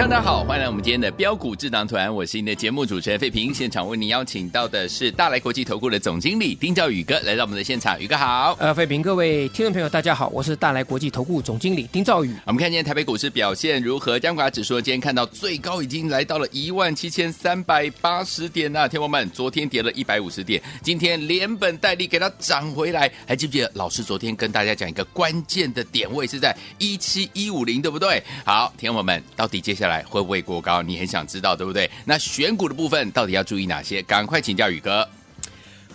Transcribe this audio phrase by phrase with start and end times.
[0.00, 3.52] 大家好，欢迎来我们今天的标股智囊团，我是您的节目主持人费平。
[3.52, 8.56] 现场为您邀请到的是大来国际投顾的总经理丁兆宇哥来到我们的现场，宇哥好。
[8.58, 12.34] 呃，费平，各位听众朋友，大家好，我是大来国际投顾总经理丁兆宇。
[12.46, 14.18] 我们看今天台北股市表现如何？
[14.18, 23.12] 加权指数今天看到最高已经来到了一万七千三百八十点呐，天王们，昨天跌了一百五十点，今天连本带利给它涨回来。
[23.28, 28.22] 还记不记得老师昨天跟大家讲一个关键的点位是在一七一五零，对不对？
[28.46, 29.89] 好，天王们，到底接下来？
[30.04, 30.82] 会不会过高？
[30.82, 31.90] 你很想知道，对不对？
[32.04, 34.02] 那选股的部分到底要注意哪些？
[34.02, 35.06] 赶快请教宇哥。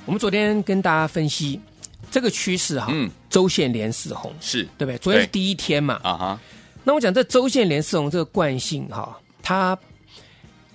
[0.05, 1.59] 我们昨天跟大家分析
[2.11, 4.97] 这个趋势哈，嗯，周线连四红是对不对？
[4.99, 6.39] 昨天是第一天嘛，啊哈。
[6.83, 9.77] 那我讲这周线连四红这个惯性哈，它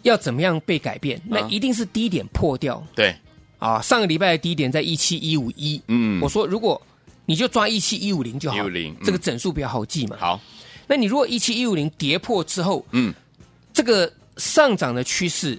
[0.02, 1.20] 要怎么样被改变？
[1.24, 2.84] 那一定是低点破掉。
[2.94, 3.14] 对
[3.58, 6.80] 啊，上个礼拜的低点在一七一五一，嗯，我说如果
[7.26, 10.16] 你就抓一七一五零就好，一五零这个整数比较好记嘛。
[10.18, 10.40] 好。
[10.90, 13.14] 那你如果一七一五零跌破之后，嗯，
[13.72, 15.56] 这个上涨的趋势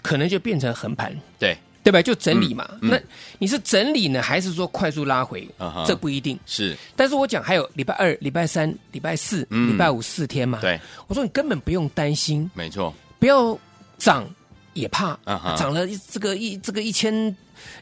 [0.00, 2.00] 可能就变成横盘，对对吧？
[2.00, 2.66] 就整理嘛。
[2.80, 3.00] 嗯嗯、那
[3.38, 5.46] 你是整理呢，还是说快速拉回？
[5.86, 6.74] 这不一定是。
[6.96, 10.58] 但是我讲还有礼拜二、礼拜三、礼拜四、嗯、礼拜五四天嘛。
[10.62, 13.58] 对，我说你根本不用担心，没错，不要
[13.98, 14.26] 涨
[14.72, 15.14] 也怕，
[15.58, 17.36] 涨了这个一这个一千。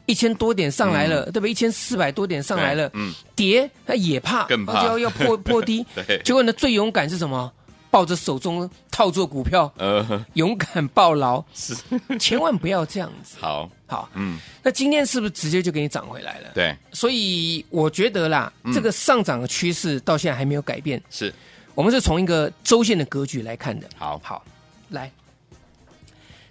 [0.06, 1.50] 一千多点上来了，嗯、对不对？
[1.50, 5.84] 一千四百多点上来了，嗯，跌他也怕，更怕，就要要破 破低。
[6.24, 7.52] 结果呢，最勇敢是什么？
[7.90, 11.74] 抱着手中套住股票，呃，勇敢抱牢，是，
[12.20, 13.38] 千万不要这样子。
[13.40, 16.50] 好，好，嗯，那今天是不是直接就给你涨回来了？
[16.54, 21.02] 对，所以我觉得啦，嗯、这个上涨的趋势到现在还没有改变。
[21.08, 21.32] 是，
[21.74, 23.88] 我们是从一个周线的格局来看的。
[23.96, 24.44] 好，好，
[24.90, 25.10] 来，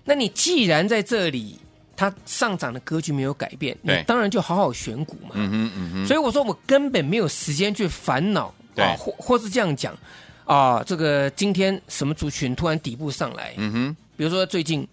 [0.03, 1.59] 那你既然在这里。
[1.97, 5.31] 它上涨的格局没有改变，你当然就好好选股嘛。
[5.33, 6.05] 嗯哼嗯哼。
[6.05, 9.97] 所以我说我根本没有时间去烦恼啊，或或是这样讲
[10.45, 13.55] 啊，这个今天什么族群突然底部上来？
[13.57, 13.97] 嗯哼。
[14.15, 14.87] 比如说最近，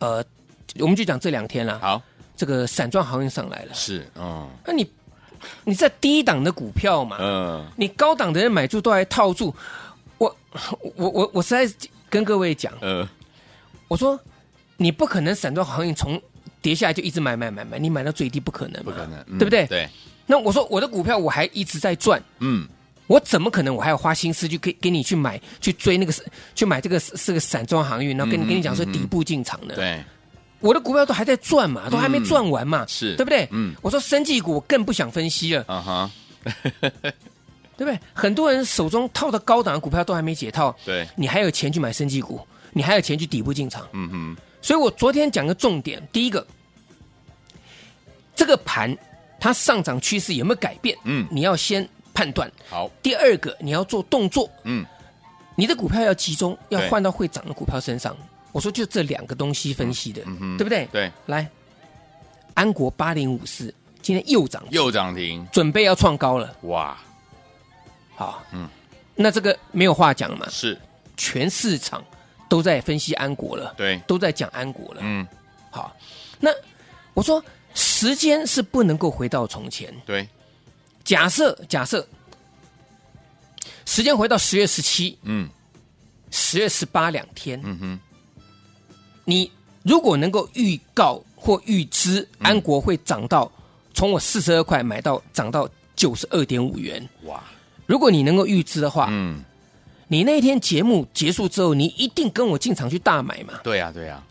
[0.00, 0.22] 呃，
[0.80, 1.78] 我们就讲这两天了。
[1.78, 2.02] 好，
[2.36, 3.72] 这个散装行运上来了。
[3.72, 4.48] 是，嗯。
[4.66, 4.90] 那你
[5.62, 7.18] 你在低档的股票嘛？
[7.20, 7.64] 嗯。
[7.76, 9.54] 你高档的人买住都还套住，
[10.18, 10.36] 我
[10.96, 13.06] 我我我实在跟各位讲，嗯，
[13.86, 14.20] 我说。
[14.76, 16.20] 你不可能散装航运从
[16.60, 19.66] 跌下来就一直买买买买，你买到最低不可能，不可能，对不对？
[19.66, 19.88] 对。
[20.26, 22.66] 那我说我的股票我还一直在赚，嗯，
[23.06, 26.12] 我怎么可能我还要花心思去给给你去买去追那个
[26.54, 30.02] 去买这个是个散装航运，然后跟你跟你讲说底部进场呢，对。
[30.58, 33.46] 我的股票都还在赚嘛，都还没赚完嘛，是对不对？
[33.52, 33.74] 嗯。
[33.82, 36.10] 我说生技股我更不想分析了，啊哈，
[36.82, 38.00] 对不对？
[38.12, 42.40] 很多人手中套的高档的股票都还没解套，对，你还有钱去买生技股，
[42.72, 44.36] 你还有钱去底部进场，嗯哼。
[44.66, 46.44] 所以我昨天讲个重点，第一个，
[48.34, 48.92] 这个盘
[49.38, 50.98] 它上涨趋势有没有改变？
[51.04, 52.50] 嗯，你要先判断。
[52.68, 52.90] 好。
[53.00, 54.50] 第二个，你要做动作。
[54.64, 54.84] 嗯，
[55.54, 58.16] 你的股票要集中，要换到会涨的股票身上。
[58.50, 60.20] 我说就这两个东西分析的，
[60.58, 60.84] 对不对？
[60.90, 61.12] 对。
[61.26, 61.48] 来，
[62.54, 63.72] 安国八零五四
[64.02, 66.52] 今天又涨，又涨停，准备要创高了。
[66.62, 66.98] 哇，
[68.16, 68.68] 好，嗯，
[69.14, 70.48] 那这个没有话讲嘛？
[70.50, 70.76] 是，
[71.16, 72.04] 全市场。
[72.48, 75.00] 都在分析安国了，对，都在讲安国了。
[75.02, 75.26] 嗯，
[75.70, 75.94] 好，
[76.38, 76.50] 那
[77.14, 77.42] 我说
[77.74, 79.92] 时间是不能够回到从前。
[80.06, 80.28] 对，
[81.04, 82.06] 假设假设
[83.84, 85.48] 时间回到十月十七，嗯，
[86.30, 88.00] 十月十八两天，嗯哼，
[89.24, 89.50] 你
[89.82, 93.50] 如果能够预告或预知安国会涨到
[93.92, 97.42] 从我四十二块买到涨到九十二点五元，哇！
[97.86, 99.44] 如果你能够预知的话，嗯。
[100.08, 103.54] 你那天节目结束之后，你一定跟我进场去大买嘛？
[103.64, 104.22] 对呀，对呀。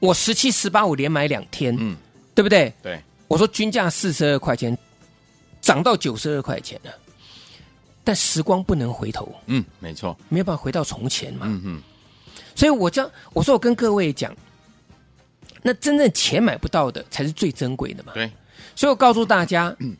[0.00, 1.96] 我十七、十八，我连买两天，嗯，
[2.34, 2.72] 对不对？
[2.82, 3.00] 对。
[3.28, 4.76] 我说均价四十二块钱，
[5.60, 6.90] 涨到九十二块钱了。
[8.02, 11.46] 但时光不能回头，嗯，没错，没有办法回到从前嘛。
[11.46, 11.82] 嗯嗯。
[12.56, 14.34] 所以我讲，我说我跟各位讲，
[15.62, 18.12] 那真正钱买不到的才是最珍贵的嘛。
[18.14, 18.28] 对。
[18.74, 19.94] 所以我告诉大家，嗯，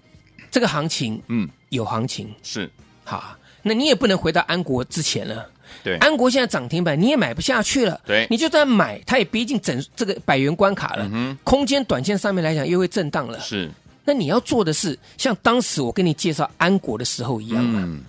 [0.50, 2.68] 这个行情，嗯，有行情是
[3.04, 3.36] 好。
[3.62, 5.46] 那你也不能回到安国之前了，
[5.82, 8.26] 对，安国现在涨停板你也买不下去了，对。
[8.30, 13.38] 你就算买，它也逼近整这个百元关卡了，嗯空间短线上面来讲又会震荡了。
[13.40, 13.70] 是，
[14.04, 18.00] 那你要做的是像当时我跟你介绍安国的时候一样嘛，嗯，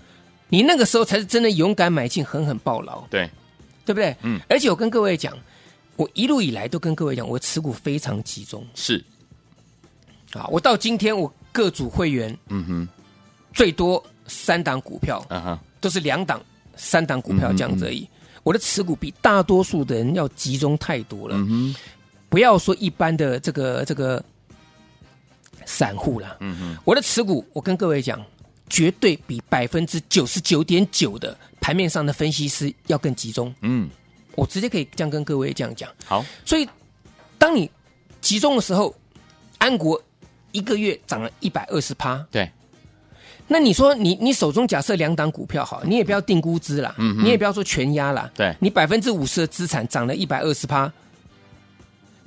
[0.50, 3.30] 你那个时候才是真的勇敢买进，狠狠抱牢，对，
[3.86, 4.16] 对不对？
[4.24, 4.40] 嗯。
[4.50, 5.38] 而且我跟各位讲，
[5.96, 8.66] 我一路以来都跟各位讲，我持股非常集中。
[8.74, 9.04] 是，
[10.34, 12.88] 啊，我到今天我各组会员嗯哼，
[13.54, 16.42] 最多三档股票，啊哈，都是两档、
[16.78, 18.08] 三档股票这样子而已。
[18.44, 21.38] 我的持股比大多数的人要集中太多了。
[22.30, 24.24] 不要说一般的这个这个
[25.66, 28.26] 散户啦，嗯哼，我的持股，我跟各位讲，
[28.70, 33.54] 绝对比百分之九十九点九的盘面上的分析师要更集中。
[33.62, 33.90] 嗯，
[34.36, 35.92] 我直接可以这样跟各位这样讲。
[36.06, 36.68] 好，所以，
[37.38, 37.70] 当你
[38.22, 38.96] 集中的时候，
[39.58, 40.02] 安国
[40.54, 42.26] 一个月涨了一百二十趴。
[42.32, 42.50] 对，
[43.54, 48.56] 那你说你你手中假设两档股票好，你也不要定估值啦，嗯你也不要说全压啦，对。
[48.62, 50.90] 你百分之五十的资产涨了一百二十趴，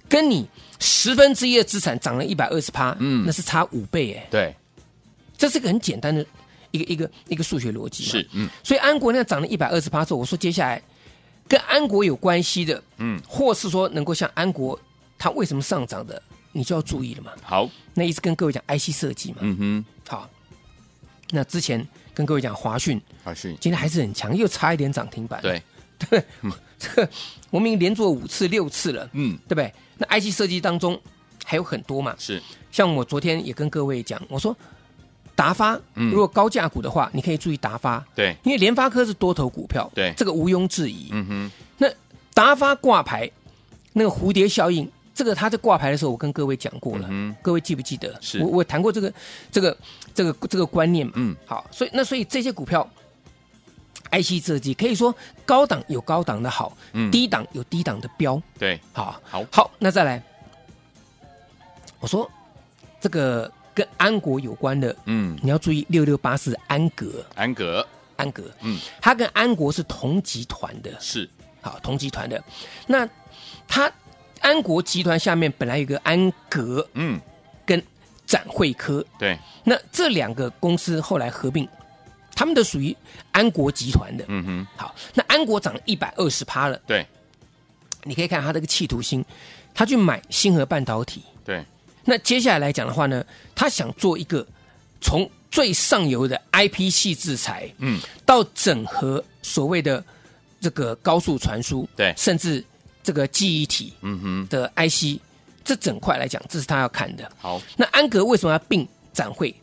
[0.07, 0.47] 跟你
[0.79, 3.25] 十分之一的资产涨了一百二十趴，嗯。
[3.25, 4.55] 那是差五倍哎，对，
[5.39, 6.25] 这是个很简单的
[6.73, 10.83] 一个一个一个数学逻辑是，嗯，所以安国那涨了一百二十趴之后，我说接下来
[11.49, 14.79] 跟安国有关系的，嗯，或是说能够像安国
[15.17, 16.23] 它为什么上涨的，
[16.53, 17.33] 你就要注意了嘛。
[17.43, 20.29] 好，那一直跟各位讲 IC 设计嘛，嗯哼，好，
[21.35, 21.85] 那之前
[22.15, 25.43] 跟各位讲华讯，华讯，今天还是很强，又差一点涨停板。
[25.43, 25.61] 对，
[26.09, 26.25] 对，
[26.79, 27.11] 这个
[27.51, 29.73] 我们已经连做五次、六次了，嗯，对不对？
[29.99, 30.99] 那 IC 设计当中
[31.45, 32.41] 还有很多嘛，是，
[32.71, 34.57] 像我昨天也跟各位讲，我说
[35.35, 36.11] 达发，嗯。
[36.11, 40.15] 如果高价股的话，你可以注意达发，对，因为联发科是多头股票，对。
[40.17, 41.09] 这个毋庸置疑。
[41.11, 41.89] 嗯哼，那
[42.33, 43.29] 达发挂牌
[43.93, 48.19] 那个蝴蝶效应，这个他在挂牌的时候，我跟各位讲过了，嗯各位记不记得？
[48.21, 48.41] 是。
[48.43, 49.13] 我我谈过这个
[49.53, 49.77] 这个
[50.13, 51.13] 这个这个观念嘛？
[51.17, 52.89] 嗯，好，所以那所以这些股票
[54.11, 55.15] ，IC 设计可以说
[55.47, 57.11] 高档有高档的好，嗯。
[57.13, 59.45] 低档有低档的标，对，好，好。
[59.53, 60.21] 好，那再来，
[62.01, 62.29] 我说
[63.01, 67.87] 这个跟安国有关的，嗯，你要注意六六八四安格，安格，
[68.17, 72.43] 安格，嗯，它跟安国是同集团的，是，好，同集团的。
[72.87, 73.09] 那
[73.69, 73.91] 它
[74.45, 77.19] 安国集团下面本来有一个安格嗯，
[77.65, 77.83] 跟
[78.27, 81.67] 展汇科，对，那这两个公司后来合并，
[82.35, 82.95] 他们都属于
[83.33, 84.25] 安国集团的。
[84.29, 87.07] 嗯哼，好，那安国涨一百二十趴了，对，
[88.03, 89.25] 你可以看他这个企图心，
[89.73, 91.23] 他去买星河半导体。
[91.43, 91.65] 对，
[92.05, 93.25] 那接下来来讲的话呢，
[93.55, 94.47] 他想做一个
[95.01, 100.05] 从最上游的 IP 系制裁，嗯，到整合所谓的
[100.61, 102.13] 这个高速传输，对。
[102.17, 102.63] 甚至
[103.05, 105.21] 这个记忆体嗯哼，的 IC，
[105.63, 107.31] 这整块来讲，这是他要看的。
[107.39, 109.55] 好，那安格为什么要并展会？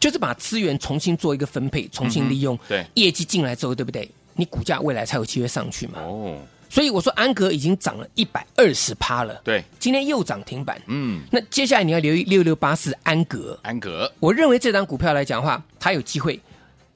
[0.00, 4.10] 就是把资源重新做一个分配，重新利用，嗯对业绩进来之后，对不对？
[4.34, 6.00] 你股价未来才有机会上去嘛。
[6.00, 10.80] 哦，所以我说安格已经涨了一百二十趴了，对，今天又涨停板。
[10.86, 16.40] 嗯，那接下来你要留意六六八四安格，安格，我认为这档股票来讲的话，它有机会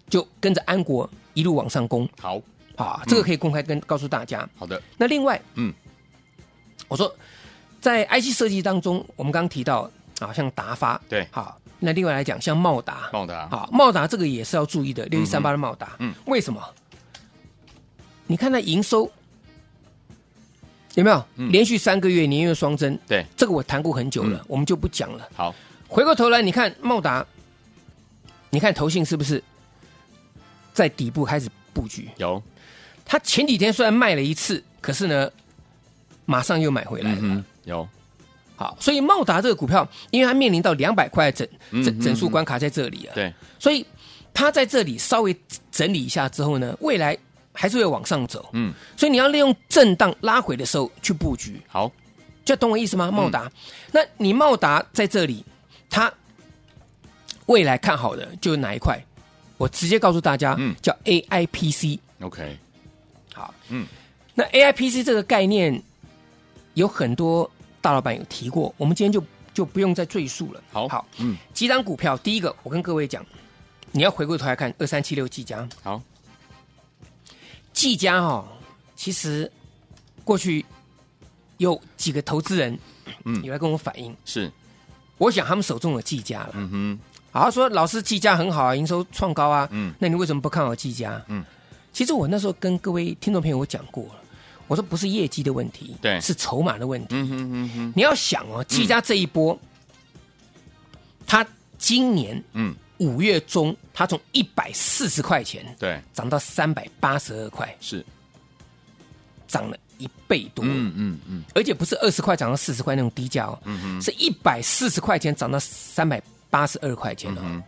[0.08, 2.40] 就跟着安国一路往上攻好，
[2.76, 4.49] 啊，这个可以公开跟告诉大家。
[4.56, 5.73] 好的，那另外，嗯，
[6.88, 7.14] 我说
[7.81, 9.90] 在 IC 设计当中，我们刚刚提到
[10.20, 11.26] 啊，像达发，对。
[11.31, 13.49] 好，那另外来讲，像茂达，茂达。
[13.49, 16.62] 好，茂达这个也是要注意的，六一三八的茂达，嗯，为什么？
[18.26, 19.11] 你看它营收
[20.94, 21.25] 有没有？
[21.37, 21.52] 嗯。
[21.52, 22.99] 连续三个月年月双增？
[23.06, 25.28] 对，这个我谈过很久了嗯，我们就不讲了。
[25.35, 25.54] 好，
[25.87, 27.25] 回过头来，你看茂达，
[28.50, 29.42] 你看投信是不是
[30.73, 32.09] 在底部开始布局？
[32.16, 32.42] 有，
[33.06, 35.30] 他前几天虽然卖了一次，可是呢，
[36.25, 37.18] 马上又买回来了。
[37.22, 37.88] 嗯，有，
[38.56, 41.46] 好，所以茂达这个股票，因为它面临到两百块整
[42.00, 43.86] 整数关卡在这里啊，对，所以
[44.34, 45.34] 它在这里稍微
[45.70, 47.16] 整理一下之后呢，未来
[47.52, 48.48] 还是会往上走。
[48.52, 51.90] 嗯，所以你要利用震荡拉回的时候去布局，好，
[52.44, 53.10] 就懂我意思吗？
[53.10, 53.50] 茂达，
[53.92, 55.44] 那你茂达在这里，
[55.88, 56.12] 它
[57.46, 59.00] 未来看好的就是哪一块？
[59.58, 61.98] 我直接告诉大家，嗯叫 AIPC。
[62.20, 62.58] OK，
[63.37, 63.87] 好，嗯，
[64.35, 65.83] 那 AIPC 这个概念
[66.73, 67.49] 有很多
[67.83, 70.62] 大老板有提过，我们今天就就不用再赘述了。
[70.73, 73.25] 好，好，嗯，几张股票，第一个我跟各位讲，
[73.93, 76.00] 你要回过头来看二三七六技嘉，好，
[77.75, 78.47] 技嘉哦，
[78.97, 79.52] 其实
[80.25, 80.64] 过去
[81.59, 82.78] 有几个投资人，
[83.26, 83.45] 嗯。
[83.45, 84.50] 有来跟我反映，是，
[85.19, 86.50] 我想他们手中有技嘉了。
[86.55, 86.99] 嗯哼，
[87.33, 89.95] 好，他说老师技嘉很好啊，营收创高啊，嗯。
[89.99, 91.23] 那你为什么不看好技嘉？
[91.28, 91.45] 嗯，
[91.96, 94.16] 其实我那时候跟各位听众朋友我讲过了，
[94.66, 96.20] 我说不是业绩的问题，对。
[96.20, 97.14] 是筹码的问题。
[97.16, 99.58] 嗯哼嗯哼，你要想哦，技嘉这一波，
[101.26, 101.42] 它
[101.78, 108.04] 今年嗯，五月中它从一百四十块钱对，涨到三百八十二块，是，
[109.48, 110.62] 涨了一倍多。
[110.66, 113.58] 嗯嗯嗯，而且不是二十块涨到四十块那种低价哦，
[114.02, 117.40] 是一百四十块钱涨到三百八十二块钱哦。
[117.42, 117.62] 嗯、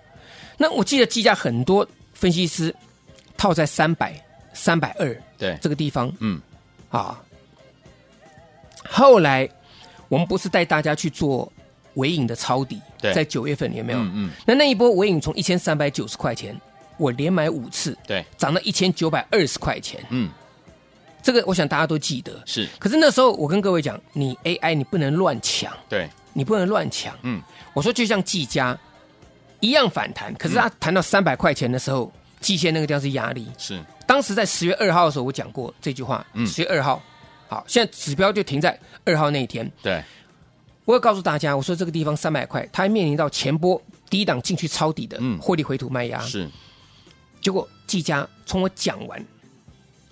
[0.59, 2.77] 那我记得计价很多分析师
[3.39, 4.15] 套在三百、
[4.53, 5.57] 三百二对。
[5.63, 6.39] 这个地方，嗯。
[6.91, 7.19] 啊。
[8.91, 9.49] 后来
[10.09, 11.51] 我们不是带大家去做
[11.95, 13.15] 尾影的抄底，对。
[13.15, 13.99] 在九月份有没有？
[14.01, 14.31] 嗯嗯。
[14.47, 16.55] 那那一波尾影从一千三百九十块钱，
[16.97, 20.05] 我连买五次，对，涨到一千九百二十块钱。
[20.11, 20.31] 嗯，
[21.23, 22.43] 这个我想大家都记得。
[22.45, 27.15] 是，可是那时候我跟各位讲，你 AI 你不能乱抢，对，你不能乱抢。
[27.23, 27.41] 嗯，
[27.75, 28.77] 我说就像技嘉
[29.61, 33.47] 一样反弹，可是它弹到三百块钱的时候，季线那个地方是压力。
[33.59, 36.27] 是，当时在十月二号的时候，我讲过这句话。
[36.35, 37.03] 嗯十月二号，
[37.49, 39.71] 好，现在指标就停在二号那一天。
[39.83, 40.03] 对，
[40.85, 46.21] 我要告诉大家，我说这个地方三百块，它还面临到前波低档进去抄底的嗯获利回吐卖压。
[46.21, 46.49] 是，
[47.41, 49.25] 结果季家从我讲完，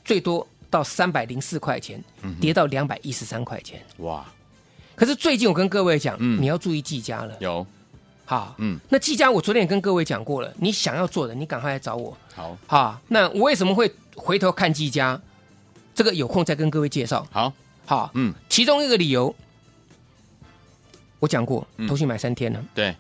[0.05, 2.03] 最多到三百零四块钱，
[2.41, 3.81] 跌到两百一十三块钱。
[3.99, 4.27] 哇，
[4.95, 7.37] 可是最近我跟各位讲，嗯你要注意季家了。
[7.41, 7.67] 有，
[8.27, 12.15] 好，嗯，那技嘉我昨天也跟各位讲过了，你想要做的，你赶快来找我。
[12.35, 15.19] 好，好，那我为什么会回头看技嘉？
[15.95, 17.27] 这个有空再跟各位介绍。
[17.31, 17.53] 好，
[17.87, 19.35] 好，嗯，其中一个理由，
[21.21, 21.87] 我讲过，嗯。
[21.87, 22.91] 投信买三天了，对，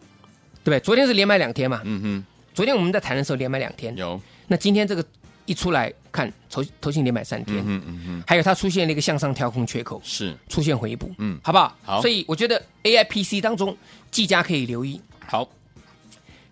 [0.64, 0.80] 对不对？
[0.80, 5.04] 昨天是连买两天嘛，嗯昨天我们在谈的时候连买两天，，有，那今天这个
[5.45, 11.38] 一出来看，投投信连买三天，嗯嗯嗯，还有它出现了一个向上跳空缺口，是，出现回补，嗯。
[11.42, 11.76] 好不好？
[11.85, 12.00] 好。
[12.00, 13.76] 所以我觉得 A I P C 当中，
[14.11, 15.49] 技嘉可以留意，好，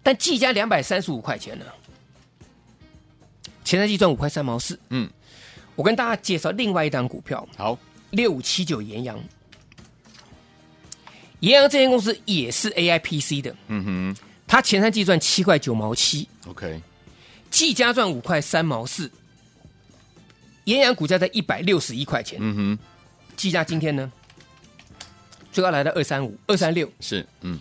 [0.02, 1.64] 但技嘉两百三十五块钱呢，
[3.64, 4.78] 前三季赚五块三毛四。
[4.90, 5.08] 嗯，
[5.76, 7.78] 我跟大家介绍另外一档股票，好，
[8.10, 9.18] 六五七九延阳。
[11.40, 14.16] 延阳这间公司也是 A I P C 的，嗯哼。
[14.46, 16.80] 它前三季赚七块九毛七，，OK，
[17.50, 19.10] 技嘉赚五块三毛四。
[20.64, 22.78] 延阳股价在一百六十一块钱，嗯哼，
[23.36, 24.12] 技嘉今天呢，
[25.50, 26.88] 最高来到二三五、二三六。
[27.00, 27.58] 是，嗯，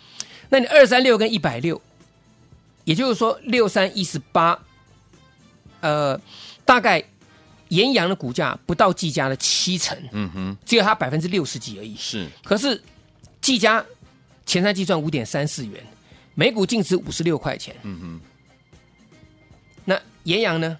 [0.53, 1.81] 那你二三六跟一百六，
[2.83, 4.59] 也就是说六三一十八，
[5.81, 6.21] 呃，
[6.63, 7.03] 大概
[7.69, 11.95] 岩阳的股价不到技嘉的七成，嗯哼，只有它百分之六十几而已。
[11.95, 12.79] 是，可是
[13.41, 13.83] 技嘉
[14.45, 15.83] 前三季赚五点三四元，
[16.35, 17.75] 每股净值五十六块钱。
[17.81, 18.21] 嗯哼，
[19.85, 20.77] 那岩阳呢？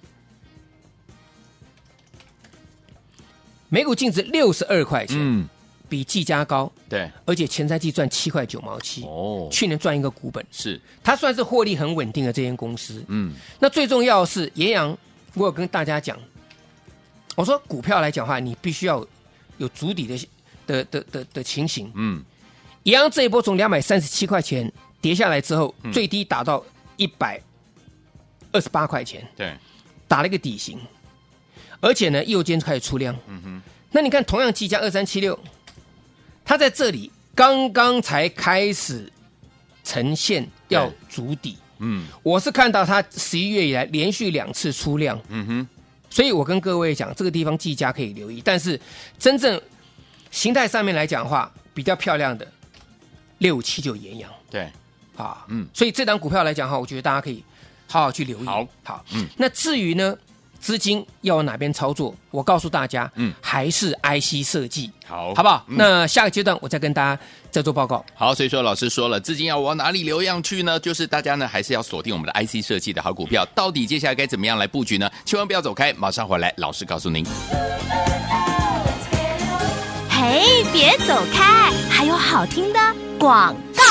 [3.68, 5.48] 每股净值六十二块钱，嗯，
[5.94, 13.04] 比技嘉高，对，而且前三季赚七块九毛七，哦，去年赚一个股本，是，它算是获利很稳定的这间公司。
[13.06, 14.98] 嗯，那最重要的是，延阳，
[15.34, 16.18] 我有跟大家讲，
[17.36, 19.06] 我说股票来讲的话，你必须要
[19.58, 20.28] 有足底的
[20.66, 21.88] 的的的的情形。
[21.94, 22.20] 嗯，
[22.82, 24.68] 延阳这一波从两百三十七块钱
[25.00, 26.60] 跌下来之后，最低打到
[26.96, 27.40] 一百
[28.50, 29.56] 二十八块钱，对，
[30.08, 30.76] 打了一个底型，
[31.78, 33.16] 而且呢，右肩开始出量。
[33.28, 35.38] 嗯哼，那你看，同样技嘉二三七六，
[36.44, 39.10] 它在这里刚刚才开始
[39.82, 41.56] 呈现要筑底。
[41.78, 45.68] 嗯，我是看到它十一月以来连续两次出量，嗯哼，
[46.08, 48.40] 所以我跟各位讲，这个地方技嘉可以留意。
[48.42, 48.80] 但是
[49.18, 49.60] 真正
[50.30, 52.46] 形态上面来讲的话，比较漂亮的
[53.38, 54.30] 六五七九延阳。
[54.48, 54.70] 对，
[55.16, 55.66] 啊，嗯。
[55.74, 57.42] 所以这档股票来讲的话，我觉得大家可以
[57.88, 58.46] 好好去留意。
[58.46, 59.26] 好，好，嗯。
[59.36, 60.16] 那至于呢，
[60.64, 65.62] 资金要往哪边操作，我告诉大家，嗯还是 IC 设计，好，好不好？
[65.68, 68.02] 嗯那下个阶段我再跟大家再做报告。
[68.14, 70.80] 好，所以说老师说了，资金要往哪里流样去呢？
[70.80, 75.10] 就是大家呢还是要锁定我们的 IC 设计的好股票，到底接下来该怎么样来布局呢？
[75.26, 77.22] 千万不要走开，马上回来，老师告诉您。
[80.08, 82.80] 嘿，别走开，还有好听的
[83.18, 83.82] 广告。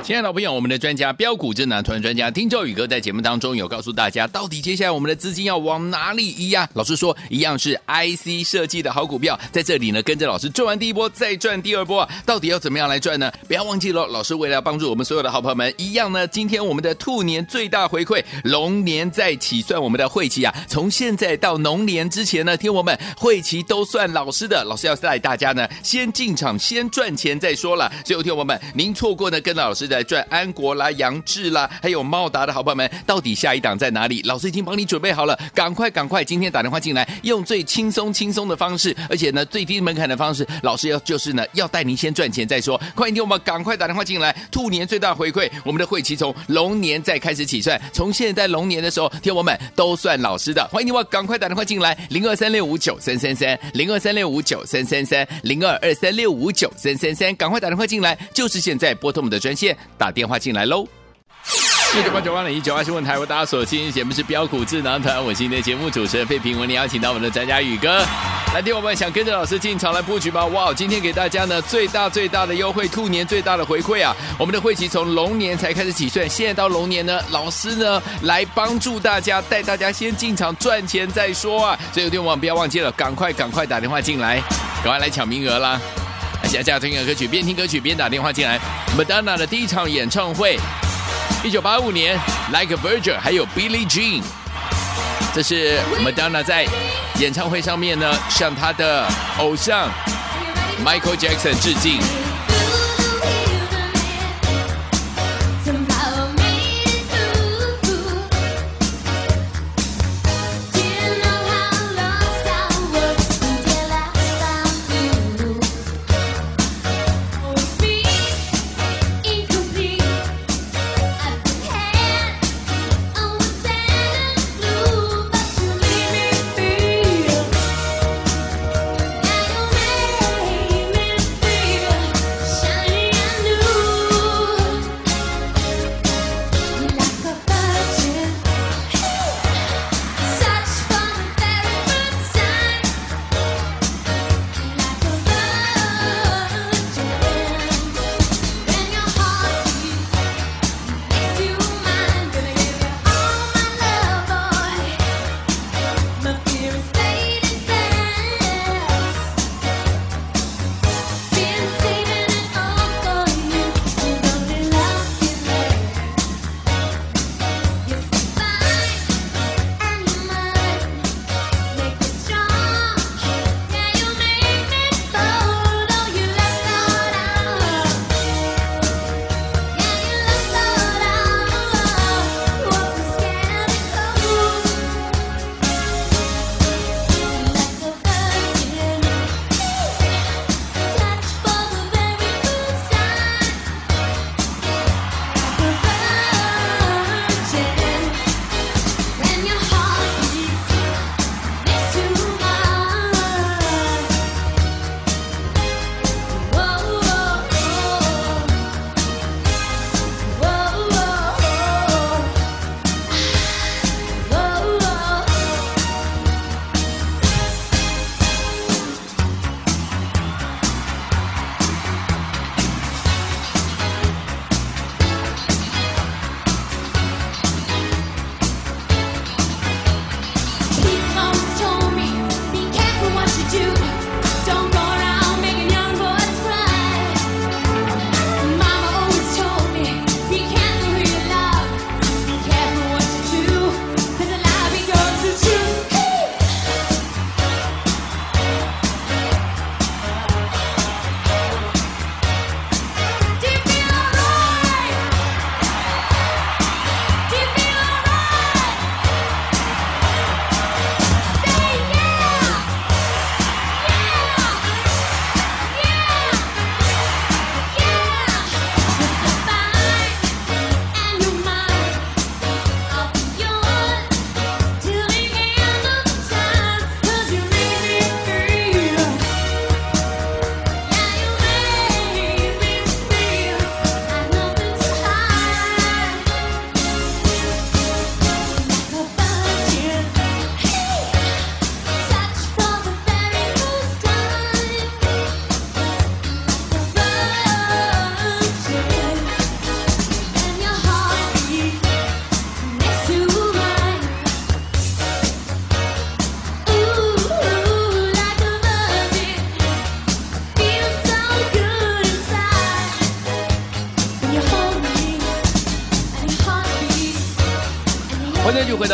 [0.00, 6.68] 亲爱的朋友，我们的专家标股智囊团专家丁兆宇哥在节目当中有告诉大家，到底接下来我们的资金要往哪里移呀？
[6.74, 12.08] 老师说，一样是 IC 设计的好股票，在这里呢，跟着老师赚完第一波，再赚第二波啊！
[12.26, 13.30] 到底要怎么样来赚呢？
[13.46, 27.92] 不要忘记了，老师为了帮助我们所有的好朋友们，一样呢，今天我们的兔年最大回馈，龙年再起算我们的会期啊，从现在到龙年之前呢，听我们会期都算老师的，老师要带大家呢，先进场先赚钱再说了。
[28.04, 34.22] 所以，听我们，您错过呢，跟老师在赚安国啦、杨志啦，还有茂达的好朋友们，到底下一档在哪里？
[34.22, 42.80] 老师已经帮你准备好了，赶快赶快，今天打电话进来，用最轻松轻松的方式，而且呢最低门槛的方式，老师要就是呢要带您先赚钱再说。
[42.94, 60.86] 快点，听我们赶快打电话进来，兔年最大回馈，我们的会期从龙年再开始起算，从现在龙年的时候，听我们都算老师的，欢迎你我赶快打电话进来，零二三六五九三三三，零二三六五九三三三，零二二三六五九三三三，赶快打电话进来，就是现在拨通我们的专线，打电话进来喽。
[61.94, 68.02] 一九八九八零一九二新闻台，为大家所听节目是标股智囊团，我是你的节目主持人费平，为你邀请到我们的专家宇哥
[68.54, 68.74] 来听。
[68.74, 70.46] 我们想跟着老师进场来布局吗？
[70.46, 74.16] 哇，今天给大家呢最大最大的优惠，兔年最大的回馈啊！
[74.38, 81.78] 我们的会期从龙年才开始起算，现在到龙年呢，老师呢来帮助大家，带大家先进场赚钱再说啊！
[81.92, 84.40] 所以有天我们不要忘记了，赶快赶快打电话进来，
[84.82, 85.78] 赶快来抢名额啦！
[86.52, 88.60] 现在听个歌曲，边听歌曲边打电话进来。
[88.94, 90.58] Madonna 的第一场演唱会，
[91.42, 92.14] 一九八五年
[92.52, 94.22] ，Like a Virgin，还有 Billie Jean，
[95.34, 96.66] 这是 Madonna 在
[97.18, 99.90] 演唱会上面呢，向她的偶像
[100.84, 101.98] Michael Jackson 致敬。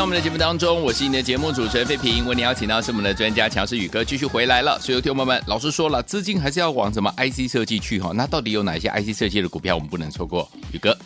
[0.09, 2.27] 们的节目当中，我是你的节目主持人费平。
[2.27, 4.81] 为你邀请到是我们的专家强势宇哥继续回来了。
[4.81, 8.11] 所有听众们，老师说了，资金还是要往什么 IC 设计去哈？
[8.15, 10.51] 那到底有哪些 IC 设计的股票我们不能错过？
[10.73, 10.97] 宇哥，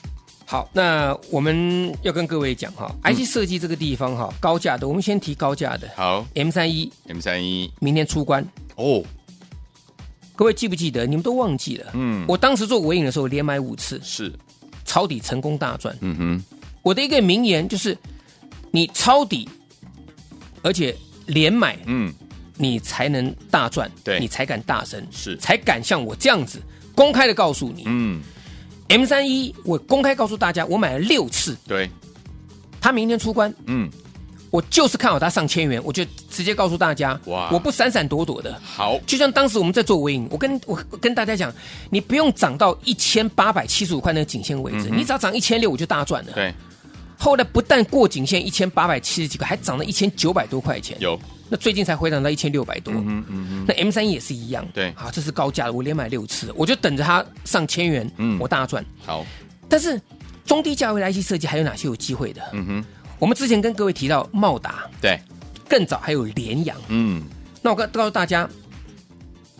[0.46, 5.90] 好，那我们要跟各位讲哈、嗯、，IC 设计这个地方哈，高价的，我们先提高价的。
[5.96, 9.02] 好，M 三一，M 三一，明天出关哦。
[10.36, 11.06] 各位记不记得？
[11.06, 11.90] 你们都忘记了？
[11.94, 14.32] 嗯，我当时做尾影的时候连买五次，是
[14.84, 15.96] 抄底成功大赚。
[16.02, 16.44] 嗯哼，
[16.82, 17.98] 我的一个名言就是。
[18.72, 19.48] 你抄底，
[20.62, 22.12] 而且连买，嗯，
[22.56, 26.60] 你才能大赚，对，你才敢大声，是，才敢像我这样子
[26.94, 28.20] 公开的告诉你，嗯。
[28.88, 31.88] M 三一，我公开告诉大家，我买了六次，对，
[32.78, 33.88] 他明天出关，嗯，
[34.50, 37.48] 我就是看好它上千元，我就直接告诉大家，哇。
[37.50, 38.60] 我不闪闪躲躲的。
[38.62, 41.50] 好，就像当时我们在做微影，我跟我跟大家讲，
[41.88, 46.32] 你不用涨到一千八百七十五块那个颈线位置，你只要涨一千六，我就大赚了。
[46.32, 46.52] 对，
[47.22, 50.96] 后来不但过颈线一千八百七十几块，还涨了一千九百多块钱。
[50.98, 51.16] 有，
[51.48, 52.92] 那最近才回涨到一千六百多。
[52.92, 54.66] 嗯嗯嗯，那 M 三也是一样。
[54.74, 54.92] 对。
[54.96, 58.36] 好，这是高价的，我连买六次，我就等着它上千元，嗯。
[58.40, 58.84] 我大赚。
[59.06, 59.24] 好，
[59.68, 60.00] 但是
[60.44, 62.42] 中低价位的 IC 设计还有哪些有机会的？
[62.54, 62.84] 嗯哼，
[63.20, 65.16] 我们之前跟各位提到茂达，对，
[65.68, 66.76] 更早还有联阳。
[66.88, 67.22] 嗯，
[67.62, 68.50] 那我告告诉大家，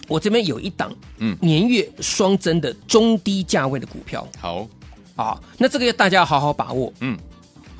[0.08, 1.38] 我这边有一档，嗯。
[1.40, 4.26] 年月双增的中低价位的股票。
[4.40, 4.68] 好，
[5.14, 6.92] 啊，那这个要大家要好好把握。
[6.98, 7.16] 嗯，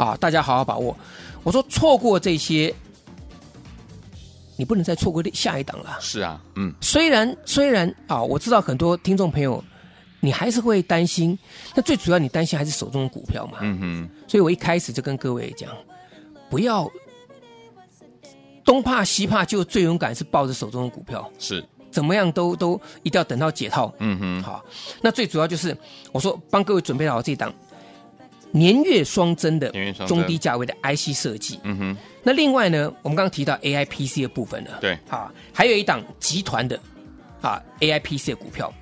[0.03, 0.97] 啊，大家好好把握。
[1.45, 2.75] 我说错过这些，
[4.57, 5.97] 你不能再错过下一档了。
[6.01, 9.63] 是啊，嗯，虽然虽然啊，我知道很多听众朋友，
[10.19, 11.39] 你还是会担心，
[11.77, 13.59] 那最主要你担心还是手中的股票嘛。
[13.61, 15.71] 嗯哼，所以我一开始就跟各位讲，
[16.51, 16.91] 不要
[18.65, 23.93] 东怕西怕，就最勇敢是抱着手中的股票，是，怎么样都都一定要等到解套。
[23.99, 24.65] 嗯哼，好，
[25.01, 25.77] 那最主要就是
[26.11, 27.53] 我说帮各位准备好这档
[28.53, 29.73] 年月双增的
[30.07, 31.59] 中低价位的 IC 设计。
[31.65, 34.97] 嗯哼，那另外呢，我们刚刚提到 AI PC 的部分呢，对。
[35.09, 36.79] 啊，还有一档集团的
[37.41, 38.73] 啊 AI PC 的股票，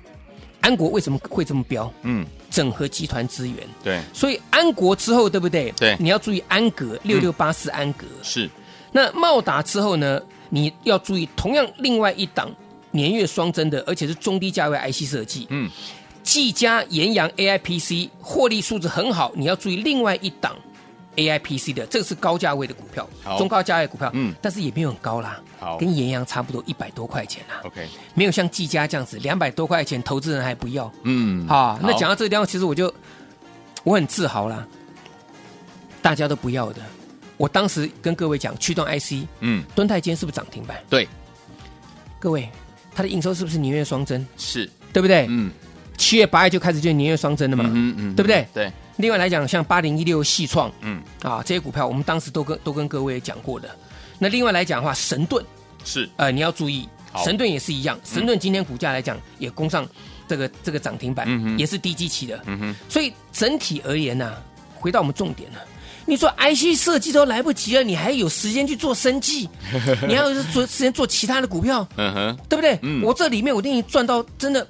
[0.59, 1.91] 安国为什么会这么标？
[2.03, 5.71] 嗯，整合集团资源，对，所以安国之后，对不对？
[5.77, 5.95] 对。
[5.99, 8.05] 你要注意安格六六八四安格。
[8.21, 8.49] 是，
[8.91, 12.53] 那茂达之后呢，你要注意同样另外一档
[12.91, 15.69] 年月双增的，而且是中低价位 IC 设计，嗯，
[16.31, 20.55] 技嘉、延阳 AI PC 获利数字很好，你要注意另外一档
[21.17, 23.05] AI PC 的，这个是高价位的股票，
[23.37, 30.89] 中高价位股票，嗯但是也没有很高啦，好跟延阳差不多一百多块钱啦，OK，没有像技嘉这样子两百多块钱，投资人还不要。
[31.03, 32.93] 嗯，好，那讲到这个地方，其实我就
[33.83, 34.65] 我很自豪啦，
[36.01, 36.81] 大家都不要的。
[37.35, 40.81] 我当时跟各位讲，驱动 IC，嗯，敦泰今天是不是涨停板？
[40.89, 41.05] 对，
[42.19, 42.49] 各位，
[42.95, 44.25] 它的营收是不是年月双增？
[44.37, 45.25] 是，对不对？
[45.27, 45.51] 嗯，
[46.01, 48.47] 七月八月就开始就年月双增了嘛，嗯嗯，对不对？
[48.51, 53.69] 对，另外来讲，像八零一六细创嗯，啊这些股票，我们当时都跟都跟各位讲过的。
[54.17, 55.45] 那另外来讲的话，神盾，
[55.85, 56.89] 是，呃，你要注意，
[57.23, 59.87] 神盾也是一样，神盾今天股价来讲也攻上
[60.27, 62.41] 这个这个涨停板，嗯哼也是低基期的。
[62.47, 64.33] 嗯哼，所以整体而言呢、
[64.73, 65.59] 回到我们重点了。
[66.05, 69.47] 你说 IC 设计都来不及了，你还有时间去做生计，
[70.07, 72.77] 你还有做时间做其他的股票，嗯哼，对不对？
[72.81, 74.67] 嗯我这里面我给你赚到真的，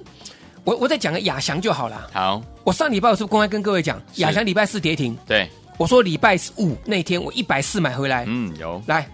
[0.64, 2.08] 我我再讲个亚翔就好了。
[2.12, 4.22] 好，我上礼拜我是不是公开跟各位讲，是。
[4.22, 9.08] 亚翔礼拜四跌停，对，我说礼拜五那天我一百四买回来，嗯，有，来，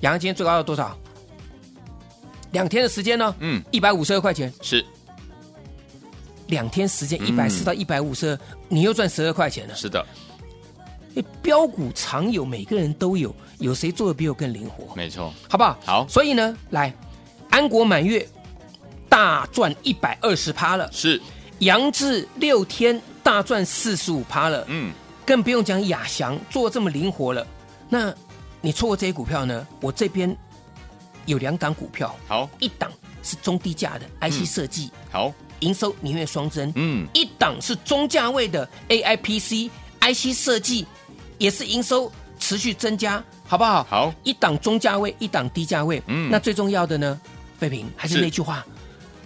[0.00, 0.96] 亚翔今天最高要多少？
[2.50, 3.34] 两天的时间呢？
[3.40, 4.84] 嗯，一百五十二块钱，是，
[6.46, 9.74] 两天时间一嗯百四到一百五十二，你又赚十二块钱了。
[9.74, 10.04] 是的，
[11.14, 14.94] 哎，标股常有，每个人都有，有谁做的比我更灵活？
[14.96, 15.78] 没错，好不好？
[15.84, 16.08] 好。
[16.08, 16.92] 所以呢，来
[17.50, 18.26] 安国满月
[19.08, 21.20] 大赚一百二十趴了，是，
[21.60, 24.92] 杨志六天大赚四十五趴了，嗯，
[25.26, 27.46] 更不用讲亚翔做这么灵活了。
[27.88, 28.14] 那
[28.60, 29.66] 你错过这些股票呢？
[29.80, 30.36] 我这边
[31.26, 32.90] 有两档股票，好，一档
[33.22, 40.86] 是中低价的 IC 设计，好，营收年月双增，嗯，一档是中价位的 AI PC IC 设计，
[41.38, 43.84] 也是营收持续增加，好不好？
[43.84, 46.02] 好，一档中价位，一档低价位。
[46.06, 46.30] 嗯。
[46.30, 47.20] 那最重要的呢，
[47.58, 48.20] 费平还是是。
[48.20, 48.64] 那句话，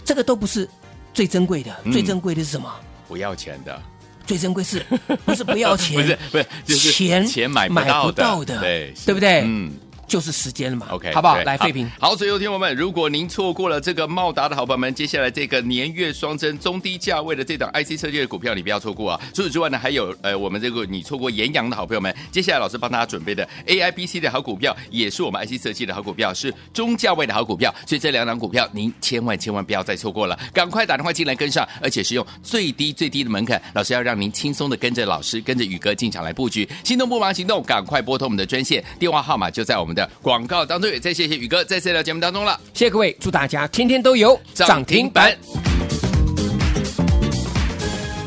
[0.04, 0.68] 这个都不是
[1.14, 2.72] 最珍贵的，嗯最珍贵的是什么？
[3.08, 3.80] 不要钱的，
[4.26, 4.84] 最珍贵是
[5.24, 5.96] 不是不要钱？
[6.00, 9.42] 不是不是就是钱钱买不买到的不到的，对对不对？
[9.42, 9.72] 嗯。
[10.12, 10.88] 就是时间了嘛。
[10.90, 11.38] OK，好不好？
[11.42, 11.90] 来，废品。
[11.98, 19.20] 好，所以有听友们，如果您错过了这个茂达的好朋友们，接下来这个年月双增中低价位的这档 IC 设计的股票，你不要错过啊！
[19.32, 40.90] 除此之外呢，还有呃，我们这个你错过延阳的好朋友们，接下来老师帮大家准备的 AIPC 的好股票，也是我们 IC 设计的好股票，是中价位的好股票，所以这两档股票您千万千万不要再错过了，赶快打电话进来跟上，而且是用最低最低的门槛，老师要让您轻松的跟着老师，跟着宇哥进场来布局，心动不忙行动，赶快拨通我们的专线，电话号码就在我们的广告当中。
[40.90, 42.58] 也再谢谢宇哥再次来到节目当中了。
[42.74, 45.36] 谢谢各位，祝大家天天都有涨停板。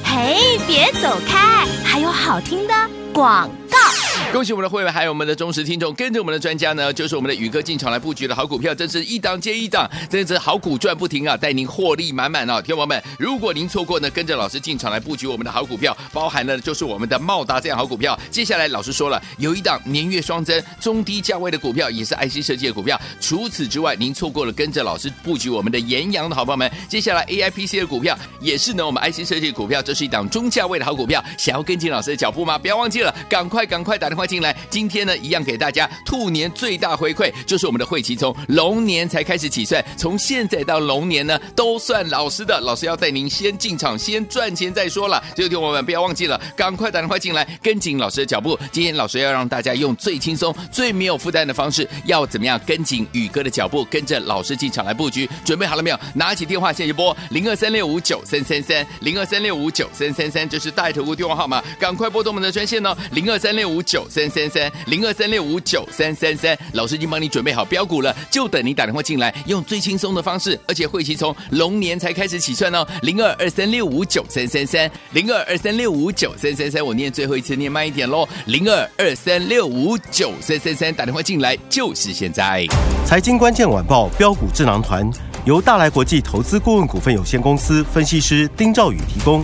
[0.04, 2.74] 嘿，别走开，还有好听的
[3.14, 4.05] 广告。
[4.36, 12.62] 恭喜我们的会员，还有我们的忠实听众，跟着我们的专家呢，就是我们的宇哥进场来布局的好股票，真是一档接一档，真是好股赚不停啊，带您获利满满啊！
[12.62, 18.20] 听众朋友们，如果您错过呢，跟着老师进场来布局我们的好股票，包含了就是我们的茂达这样好股票。
[18.30, 23.00] 接下来老师说了，有一档年月双增、中低价位的股票，也是 IC 设计的股票。
[23.22, 31.24] 除此之外，您错过了跟着老师布局我们的延阳的好朋友们，接下来 AIPC 的股票也是呢，我们 IC 设计的股票，这是一档中价位的好股票。
[31.38, 32.60] 想要跟进老师的脚步吗？
[32.60, 34.56] 不要忘记了，赶快赶快打电话进来。
[34.70, 42.60] 今天呢，一样给大家兔年最大回馈，就是我们的会期从龙年才开始起算，从现在到龙年呢，都算老师的。
[42.62, 45.24] 老师要带您先进场，先赚钱再说了。
[45.36, 48.58] 所以，听我们不要忘记了，赶快打电话进来，跟紧老师的脚步。
[48.72, 55.30] 今天老师要让大家用最轻松、最没有负担的方式，要怎么样跟紧宇哥的脚步，跟着老师进场来布局？
[55.44, 56.00] 准备好了没有？
[56.16, 66.58] 拿起电话现在就拨零二三六五九三三三零二三六五九三三三，这是带头的电话号码，赶快拨动我们的专线哦，零二三六五九三三三零二三六五九三三三。
[66.72, 76.86] 老师已经帮你准备好标股了，就等你打电话进来，用最轻松的方式，而且会期从龙年才开始起算哦，零二二三六五九三三三零二二三六五九三三三。
[76.86, 82.66] 我念最后一次，念慢一点喽，零二二三六五九三三三，打电话进来就是现在。
[83.06, 85.10] 财经关键晚报标股智囊团
[85.46, 89.44] 由大来国际投资顾问股份有限公司分析师丁兆宇提供。